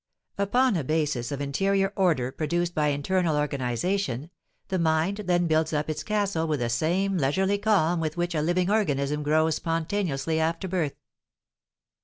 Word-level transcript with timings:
Upon 0.39 0.75
a 0.75 0.83
basis 0.83 1.31
of 1.31 1.41
interior 1.41 1.93
order 1.95 2.31
produced 2.31 2.73
by 2.73 2.87
internal 2.87 3.37
organization, 3.37 4.31
the 4.69 4.79
mind 4.79 5.17
then 5.25 5.45
builds 5.45 5.73
up 5.73 5.91
its 5.91 6.01
castle 6.01 6.47
with 6.47 6.59
the 6.59 6.69
same 6.69 7.19
leisurely 7.19 7.59
calm 7.59 7.99
with 7.99 8.17
which 8.17 8.33
a 8.33 8.41
living 8.41 8.71
organism 8.71 9.21
grows 9.21 9.57
spontaneously 9.57 10.39
after 10.39 10.67
birth. 10.67 10.95